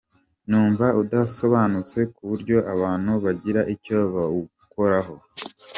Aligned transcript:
Numva 0.49 0.85
udasobanutse 1.01 1.99
ku 2.13 2.21
buryo 2.29 2.57
abantu 2.73 3.11
bagira 3.23 3.61
icyo 3.73 3.99
bawukoraho. 4.13 5.13